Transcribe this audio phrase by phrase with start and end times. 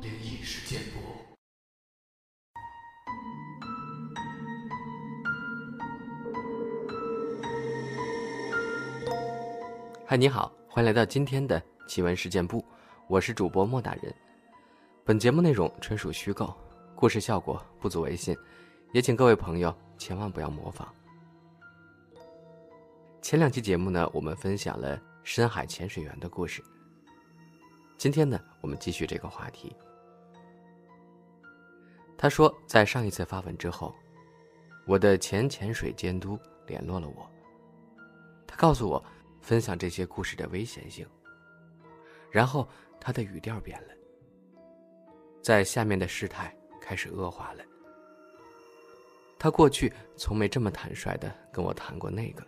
[0.00, 0.98] 灵异事件簿。
[10.06, 12.64] 嗨，你好，欢迎来到今天的奇闻事件部，
[13.08, 14.14] 我是主播莫大人。
[15.04, 16.54] 本节目内容纯属虚构，
[16.94, 18.36] 故事效果不足为信，
[18.92, 20.88] 也请各位朋友千万不要模仿。
[23.20, 24.98] 前两期节目呢，我们分享了
[25.28, 26.64] 深海潜水员的故事。
[27.98, 29.76] 今天呢，我们继续这个话题。
[32.16, 33.94] 他说，在上一次发文之后，
[34.86, 37.30] 我的前潜水监督联络了我，
[38.46, 39.04] 他告诉我
[39.42, 41.06] 分享这些故事的危险性。
[42.30, 42.66] 然后
[42.98, 43.88] 他的语调变了，
[45.42, 47.62] 在下面的事态开始恶化了。
[49.38, 52.42] 他过去从没这么坦率的跟我谈过那个。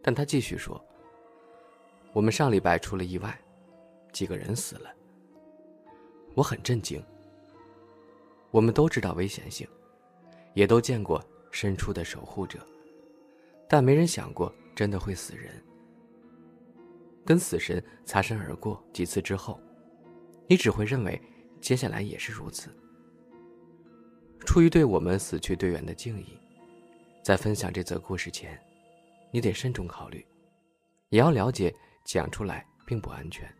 [0.00, 0.80] 但他继续说
[2.14, 3.36] ：“我们上礼拜出了意外，
[4.12, 4.88] 几个人死了。
[6.36, 7.02] 我很震惊。
[8.52, 9.66] 我们都知道危险性，
[10.54, 12.64] 也都见过伸出的守护者，
[13.68, 15.60] 但没人想过真的会死人。
[17.24, 19.58] 跟死神擦身而过几次之后，
[20.46, 21.20] 你只会认为
[21.60, 22.70] 接下来也是如此。
[24.46, 26.38] 出于对我们死去队员的敬意，
[27.24, 28.56] 在分享这则故事前。”
[29.32, 30.24] 你得慎重考虑，
[31.08, 31.74] 也要了解
[32.04, 33.52] 讲出来并不安全。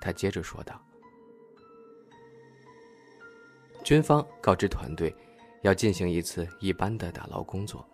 [0.00, 0.80] 他接着说道
[3.82, 5.14] ：“军方告知团队，
[5.62, 7.88] 要进行一次一般的打捞工作，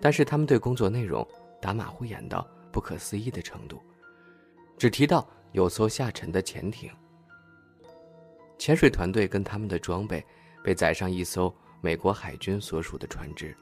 [0.00, 1.26] 但是他们对工作内容
[1.60, 3.82] 打马虎眼到不可思议的程度，
[4.78, 6.90] 只提到有艘下沉的潜艇。
[8.58, 10.24] 潜水团队跟他们的装备
[10.62, 13.54] 被载上一艘美国海军所属的船只。”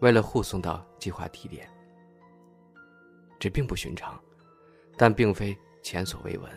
[0.00, 1.68] 为了护送到计划地点，
[3.38, 4.20] 这并不寻常，
[4.96, 6.50] 但并非前所未闻。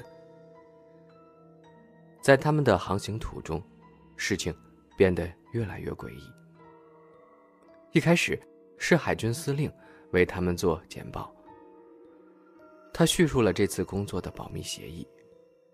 [2.22, 3.62] 在他们的航行途中，
[4.16, 4.56] 事情
[4.98, 6.22] 变得越来越诡异。
[7.92, 8.40] 一开始
[8.78, 9.72] 是海军司令
[10.12, 11.34] 为他们做简报，
[12.94, 15.08] 他叙述了这次工作的保密协议，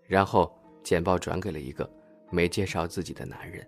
[0.06, 1.88] 然后简报转给了一个
[2.30, 3.66] 没介绍自己的男人。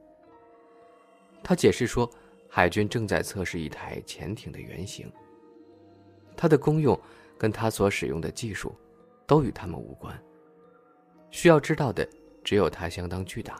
[1.42, 2.10] 他解释说。
[2.52, 5.08] 海军正在测试一台潜艇的原型。
[6.36, 7.00] 它的功用
[7.40, 8.76] 跟他所使用的技术，
[9.26, 10.14] 都与他们无关。
[11.30, 12.06] 需要知道的
[12.44, 13.58] 只有它相当巨大。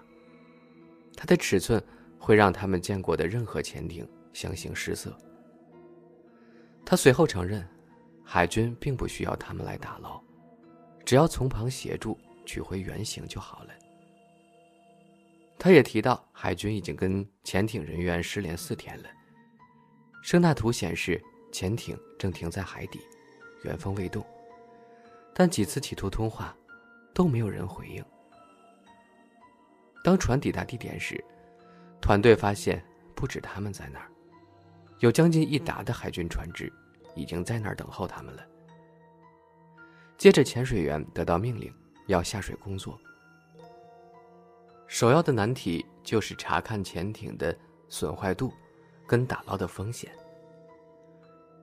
[1.17, 1.83] 它的尺寸
[2.19, 5.17] 会让他们见过的任何潜艇相形失色。
[6.85, 7.67] 他随后承认，
[8.23, 10.21] 海军并不需要他们来打捞，
[11.03, 13.71] 只要从旁协助取回原型就好了。
[15.59, 19.09] 他也提到，海军已经跟潜艇人员失联四天了。
[20.23, 21.19] 声纳图显示，
[21.51, 23.01] 潜艇正停在海底，
[23.63, 24.25] 原封未动。
[25.35, 26.55] 但几次企图通话，
[27.15, 28.05] 都没有人回应。
[30.03, 31.23] 当船抵达地点时，
[32.01, 32.85] 团队发现
[33.15, 34.11] 不止他们在那儿，
[34.99, 36.73] 有将近一打的海军船只
[37.15, 38.43] 已经在那儿等候他们了。
[40.19, 41.73] 接着，潜水员得到命令，
[42.07, 42.99] 要下水工作。
[44.87, 47.57] 首要的难题就是查看潜艇的
[47.89, 48.53] 损坏度，
[49.07, 50.11] 跟打捞的风险。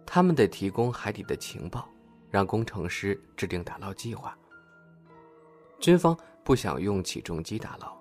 [0.10, 1.88] 他们得提供海底的情报，
[2.32, 4.36] 让工程师制定打捞计划。
[5.80, 7.96] 军方不想用起重机打捞，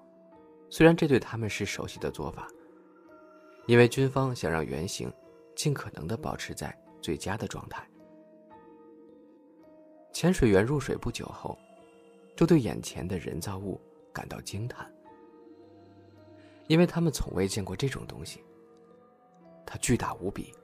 [0.71, 2.47] 虽然这对他们是熟悉的做法，
[3.67, 5.13] 因为军方想让原型
[5.57, 7.85] 尽可能的保持在最佳的状态。
[10.13, 11.59] 潜水员入水不久后，
[12.37, 13.79] 就对眼前的人造物
[14.13, 14.91] 感到惊叹。
[16.69, 18.43] 因为他们从未见过这种东西。
[19.69, 20.55] 它巨大无比，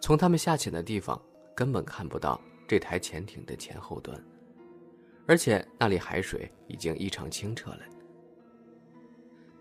[0.00, 1.20] 从他们下潜的地方
[1.54, 4.18] 根本看不到这台潜艇的前后端，
[5.26, 7.80] 而且那里海水已经异常清澈了。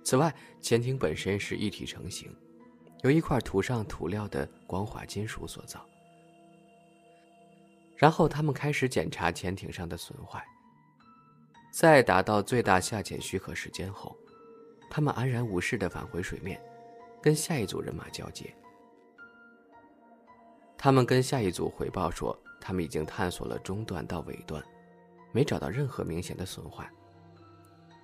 [0.03, 2.33] 此外，潜艇本身是一体成型，
[3.03, 5.85] 由一块涂上涂料的光滑金属所造。
[7.97, 10.45] 然后他们开始检查潜艇上的损坏，
[11.73, 14.15] 在达到最大下潜许可时间后。
[14.89, 16.61] 他们安然无事的返回水面，
[17.21, 18.53] 跟下一组人马交接。
[20.77, 24.63] 他们跟下一组回报说，他们已经探索了中段到尾段，
[25.31, 26.87] 没找到任何明显的损坏。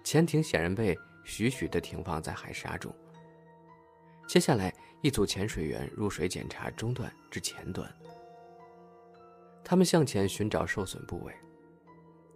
[0.03, 2.93] 潜艇显然被徐徐的停放在海沙中。
[4.27, 7.89] 接下来，一组潜水员入水检查中段至前端。
[9.63, 11.33] 他们向前寻找受损部位，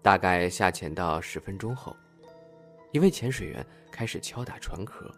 [0.01, 1.95] 大概下潜到十分钟后。
[2.94, 5.12] 一位潜水员开始敲打船壳，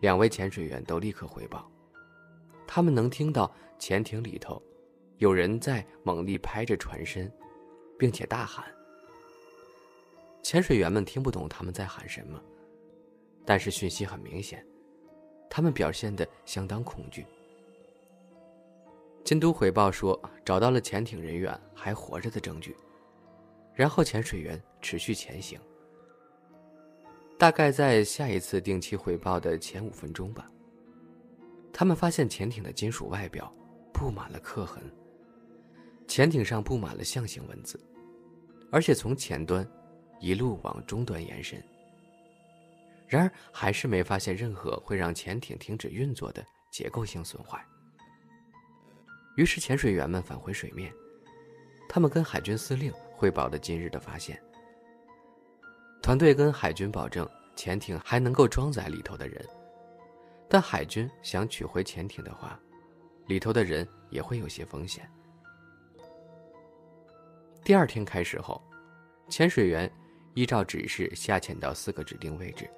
[0.00, 1.70] 两位潜水员都立刻回报，
[2.78, 4.62] 他们能听到潜艇里头
[5.16, 7.28] 有人在猛力拍着船身，
[7.98, 8.64] 并且大喊。
[10.44, 12.40] 潜水员们听不懂他们在喊什么，
[13.44, 14.64] 但是讯息很明显，
[15.50, 17.26] 他们表现的相当恐惧。
[19.24, 22.76] 监督回报说，找到了潜艇人员还活着的证据，
[23.74, 25.58] 然后潜水员持续前行。
[27.36, 30.48] 大概在下一次定期回报的前五分钟吧，
[31.78, 33.54] 他们发现潜艇的金属外表
[33.92, 34.82] 布满了刻痕，
[36.08, 37.80] 潜艇上布满了象形文字，
[38.72, 39.64] 而且从前端
[40.18, 41.62] 一路往终端延伸。
[43.06, 47.64] 然而，还是没发现任何会让潜艇停止运作的结构性损坏。
[49.36, 50.92] 于是，潜水员们返回水面，
[51.88, 54.36] 他们跟海军司令汇报了今日的发现。
[56.02, 57.24] 团队跟海军保证，
[57.54, 59.48] 潜艇还能够装载里头的人，
[60.48, 62.58] 但海军想取回潜艇的话，
[63.26, 65.08] 里头的人也会有些风险。
[67.62, 68.62] 第二天开始后，
[69.28, 69.90] 潜水员
[70.32, 72.68] 依照指示下潜到四个指定位置。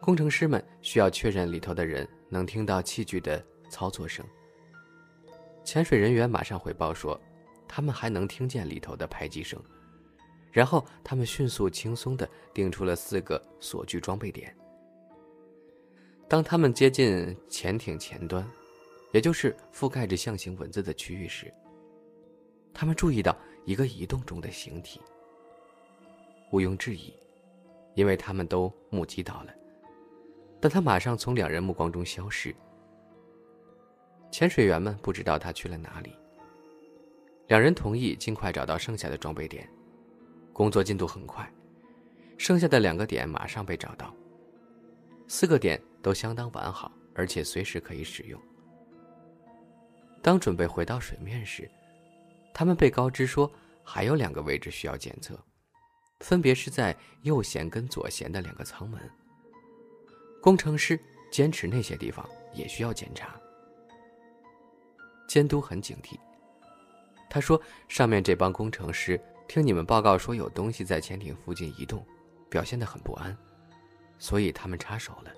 [0.00, 4.24] 工程师们需要确认里头的人能听到器具的操作声。
[5.64, 7.18] 潜水人员马上回报说，
[7.66, 9.58] 他们还能听见里头的排击声。
[10.50, 14.54] 然后他们迅速、轻松地定出了四个锁具装备点。
[16.28, 18.46] 当他们接近潜艇前端，
[19.12, 21.52] 也就是覆盖着象形文字的区域时，
[22.74, 23.34] 他们注意到
[23.64, 25.00] 一个移动中的形体。
[26.52, 27.14] 毋庸置疑，
[27.94, 29.54] 因为他们都目击到了，
[30.60, 32.54] 但他马上从两人目光中消失。
[34.30, 36.12] 潜水员们不知道他去了哪里。
[37.46, 39.66] 两人同意尽快找到剩下的装备点。
[40.52, 41.50] 工作进度很快，
[42.36, 44.14] 剩下的两个点马上被找到。
[45.28, 48.40] 四个点都相当完好，而且随时可以使用。
[50.22, 51.70] 当准备回到水面时，
[52.52, 53.50] 他们被告知说
[53.84, 55.38] 还有两个位置需要检测，
[56.20, 59.00] 分别是在右舷跟左舷的两个舱门。
[60.40, 60.98] 工程师
[61.30, 63.34] 坚持那些地方也需要检查。
[65.26, 66.18] 监督很警惕，
[67.28, 72.06] 他说：“上面这帮工程师。”听你们报告说有东西在潜艇附近移动，
[72.50, 73.34] 表现得很不安，
[74.18, 75.32] 所以他们插手了，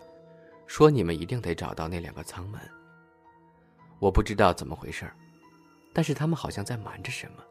[0.71, 2.61] 说你们一定得找到那两个舱门。
[3.99, 5.13] 我不知道怎么回事
[5.93, 7.43] 但是他们好像在瞒着什么，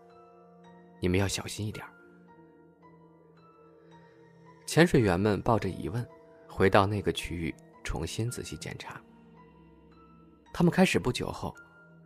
[1.02, 1.86] 你们要小心一点。
[4.66, 6.08] 潜水员们抱着疑问，
[6.48, 9.02] 回到那个区域重新仔细检查。
[10.54, 11.54] 他们开始不久后，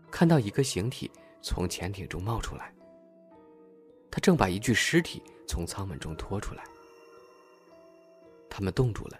[0.10, 1.12] 看到一个形体
[1.44, 2.74] 从潜艇中冒出来。
[4.10, 6.63] 他正把一具尸体从舱门中拖出来，
[8.50, 9.19] 他们冻住了，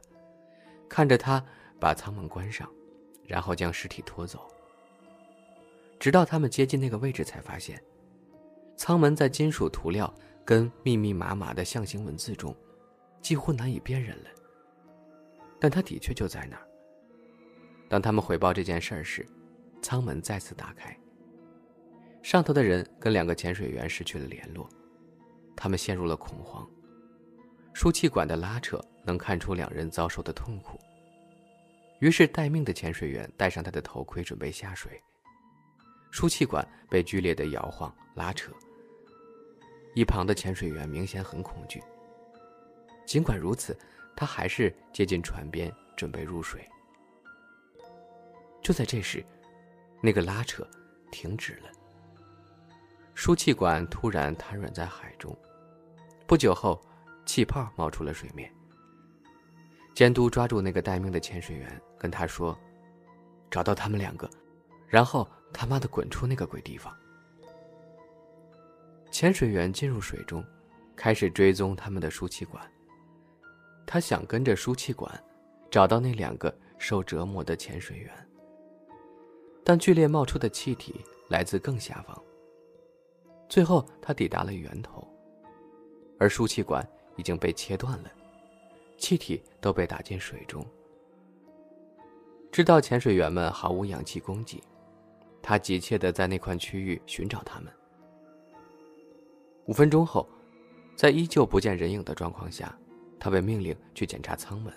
[0.90, 1.46] 看着他
[1.80, 2.70] 把舱门关上，
[3.26, 4.48] 然后将尸体拖走。
[6.00, 7.82] 直到他们接近那个位置，才发现，
[8.76, 12.56] 舱门在金属涂料跟密密麻麻的象形文字中，
[13.22, 14.30] 几乎难以辨认了。
[15.60, 16.68] 但他的确就在那儿。
[17.88, 19.26] 当他们回报这件事儿时，
[19.82, 20.98] 舱门再次打开，
[22.22, 24.68] 上头的人跟两个潜水员失去了联络。
[25.56, 26.70] 他们陷入了恐慌。
[27.74, 30.78] 输气管的拉扯能看出两人遭受的痛苦。
[32.04, 35.02] 于是，待命的潜水员戴上他的头盔，准备下水。
[36.12, 38.52] 输气管被剧烈的摇晃拉扯。
[39.96, 41.82] 一旁的潜水员明显很恐惧。
[43.06, 43.74] 尽管如此，
[44.18, 46.70] 他还是接近船边，准备入水。
[48.62, 49.26] 就在这时，
[50.02, 50.68] 那个拉扯
[51.10, 51.72] 停止了。
[53.14, 55.34] 输气管突然瘫软在海中，
[56.28, 56.82] 不久后，
[57.26, 58.54] 气泡冒出了水面。
[59.96, 62.54] 监督抓住那个待命的潜水员，跟他说
[63.50, 64.30] ：“找到他们两个，
[64.90, 66.94] 然后他妈的滚出那个鬼地方。”
[69.10, 70.44] 潜水员进入水中，
[70.98, 72.70] 开始追踪他们的输气管。
[73.86, 75.24] 他想跟着输气管，
[75.72, 78.12] 找到那两个受折磨的潜水员。
[79.64, 82.22] 但剧烈冒出的气体来自更下方。
[83.48, 85.08] 最后，他抵达了源头，
[86.20, 88.12] 而输气管已经被切断了，
[88.98, 90.68] 气体都被打进水中。
[92.54, 94.62] 知道潜水员们毫无氧气供给，
[95.42, 97.74] 他急切地在那块区域寻找他们。
[99.66, 100.30] 五分钟后，
[100.96, 102.78] 在依旧不见人影的状况下，
[103.20, 104.72] 他被命令去检查舱门。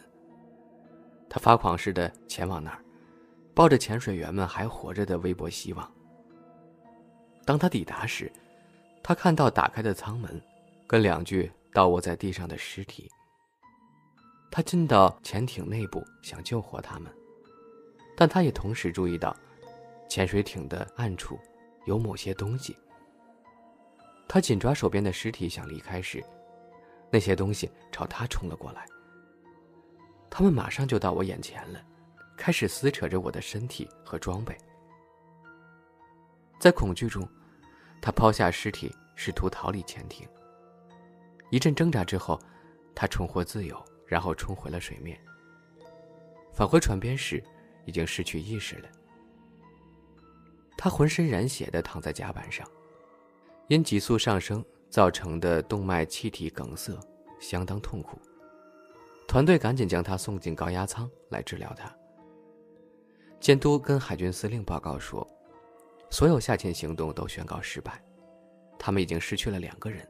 [1.29, 2.83] 他发狂似的前往那儿，
[3.55, 5.93] 抱着潜水员们还活着的微薄希望。
[7.45, 8.33] 当他抵达时，
[9.03, 10.41] 他看到打开的舱门，
[10.87, 13.07] 跟两具倒卧在地上的尸体。
[14.51, 17.13] 他进到潜艇内部，想救活他们，
[18.17, 19.37] 但他也同时注意到，
[20.09, 21.39] 潜水艇的暗处
[21.85, 22.77] 有某些东西。
[24.27, 26.25] 他紧抓手边的尸体想离开时，
[27.11, 28.87] 那些东西朝他冲了过来。
[30.29, 31.81] 他们马上就到我眼前了，
[32.37, 34.57] 开始撕扯着我的身体和装备。
[36.59, 37.27] 在恐惧中，
[38.01, 40.27] 他抛下尸体，试图逃离潜艇。
[41.51, 42.41] 一阵挣扎之后，
[42.95, 45.19] 他重获自由，然后冲回了水面。
[46.53, 47.43] 返回船边时，
[47.87, 48.89] 已经失去意识了。
[50.77, 52.69] 他浑身染血的躺在甲板上，
[53.69, 56.95] 因急速上升造成的动脉气体梗塞，
[57.41, 58.19] 相当痛苦。
[59.27, 61.91] 团队赶紧将他送进高压舱来治疗他。
[63.41, 65.27] 监督跟海军司令报告说，
[66.11, 68.03] 所有下潜行动都宣告失败，
[68.79, 70.07] 他们已经失去了两个人，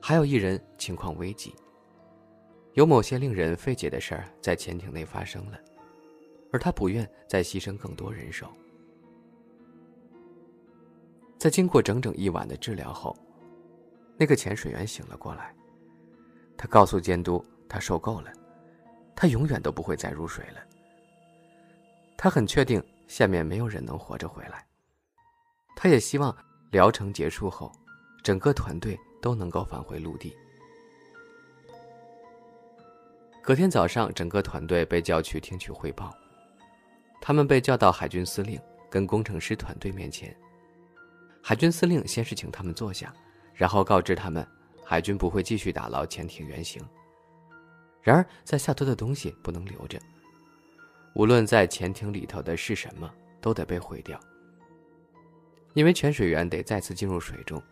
[0.00, 1.54] 还有一人情况危急。
[2.74, 5.58] 有某些令人费解的事儿在潜艇内发生了，
[6.52, 8.46] 而他不愿再牺牲更多人手。
[11.38, 13.16] 在经过整整一晚的治疗后，
[14.16, 15.52] 那个潜水员醒了过来。
[16.56, 18.30] 他告诉监督，他受够了，
[19.16, 20.60] 他永远都不会再入水了。
[22.16, 24.64] 他很确定下面没有人能活着回来。
[25.74, 26.36] 他也希望
[26.70, 27.72] 疗程结束后，
[28.22, 30.36] 整个团队都能够返回陆地。
[33.42, 36.14] 隔天早上，整个团队被叫去听取汇报。
[37.24, 38.60] 他们被叫到海军司令
[38.90, 40.36] 跟工程师团队面前。
[41.40, 43.14] 海军司令先是请他们坐下，
[43.54, 44.44] 然后告知他们，
[44.84, 46.82] 海军不会继续打捞潜艇原型。
[48.02, 50.00] 然而，在下头的东西不能留着，
[51.14, 53.08] 无论在潜艇里头的是什么，
[53.40, 54.18] 都得被毁掉。
[55.74, 57.62] 因为潜水员得再次进入水中，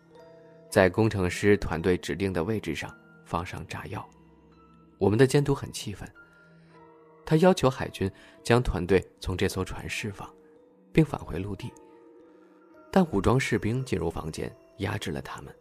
[0.70, 4.08] 在工程师团队指定的位置上放上炸药。
[4.96, 6.08] 我们的监督很气愤，
[7.30, 8.10] 他要求海军
[8.42, 10.28] 将团队从这艘船释放，
[10.92, 11.72] 并返回陆地。
[12.90, 15.54] 但武装士兵进入房间，压制了他们。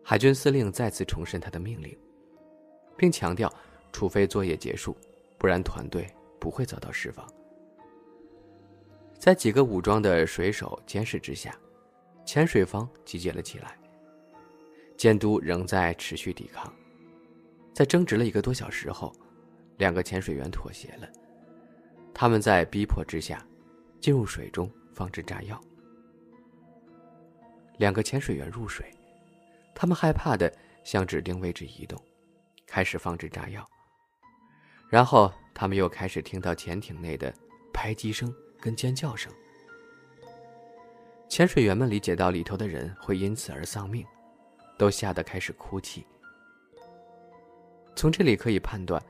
[0.00, 1.98] 海军司令再次重申他的命令，
[2.96, 3.52] 并强调，
[3.90, 4.96] 除非作业结束，
[5.38, 6.06] 不然团队
[6.38, 7.28] 不会遭到释放。
[9.18, 11.52] 在几个武装的水手监视之下，
[12.24, 13.76] 潜水方集结了起来。
[14.96, 16.72] 监督仍在持续抵抗，
[17.74, 19.12] 在争执了一个多小时后，
[19.78, 21.08] 两个潜水员妥协了。
[22.12, 23.42] 他们在逼迫之下，
[24.00, 25.58] 进入水中放置炸药。
[27.78, 28.92] 两个潜水员入水，
[29.74, 30.52] 他们害怕的
[30.84, 31.96] 向指定位置移动，
[32.66, 33.64] 开始放置炸药。
[34.88, 37.32] 然后他们又开始听到潜艇内的
[37.72, 39.32] 拍击声跟尖叫声。
[41.28, 44.04] 潜水员们理解到里头的人会因此而丧命，
[44.76, 46.04] 都吓得开始哭泣。
[47.94, 49.00] 从这里可以判断，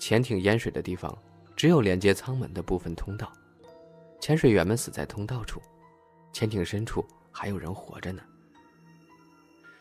[0.00, 1.16] 潜艇淹水的地方
[1.54, 3.30] 只有连接舱门的部分通道，
[4.18, 5.60] 潜水员们死在通道处，
[6.32, 7.06] 潜艇深处。
[7.32, 8.20] 还有人活着呢。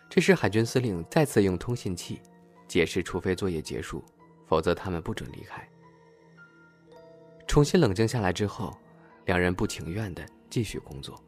[0.07, 2.21] 这时，海军司令再次用通信器
[2.67, 4.03] 解释：除非作业结束，
[4.45, 5.67] 否则他们不准离开。
[7.47, 8.77] 重新冷静下来之后，
[9.25, 11.19] 两人不情愿的继续工作。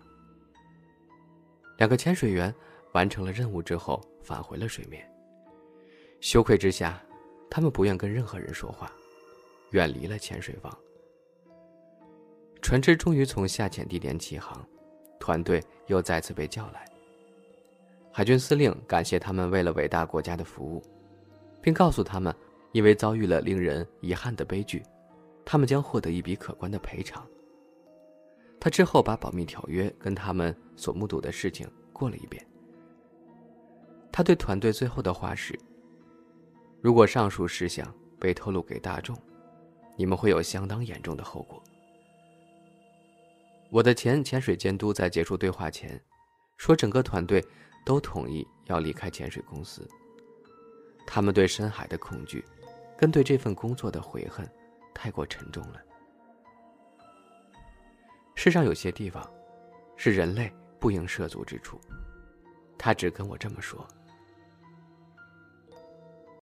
[1.77, 2.53] 两个潜水员
[2.93, 5.11] 完成了任务之后，返回了水面。
[6.19, 7.01] 羞愧之下，
[7.51, 8.89] 他们不愿跟任何人说话，
[9.71, 10.75] 远离了潜水房。
[12.61, 14.65] 船只终于从下潜地点起航。
[15.19, 16.83] 团队又再次被叫来。
[18.11, 20.81] 海军司令感谢他们为了伟大国家的服务，
[21.61, 22.33] 并告诉他们，
[22.71, 24.81] 因为遭遇了令人遗憾的悲剧，
[25.45, 27.23] 他们将获得一笔可观的赔偿。
[28.59, 32.43] 他之后把保密条约跟他们所目睹的事情过了一遍。
[34.11, 35.57] 他对团队最后的话是
[36.81, 37.87] ：“如果上述事项
[38.19, 39.15] 被透露给大众，
[39.95, 41.61] 你们会有相当严重的后果。”
[43.69, 45.97] 我的前潜水监督在结束对话前，
[46.57, 47.41] 说整个团队
[47.85, 49.87] 都同意要离开潜水公司。
[51.07, 52.43] 他们对深海的恐惧，
[52.97, 54.45] 跟对这份工作的悔恨，
[54.93, 55.81] 太过沉重了。
[58.35, 59.25] 世上有些地方，
[59.95, 61.79] 是人类不应涉足之处。
[62.77, 63.87] 他只跟我这么说。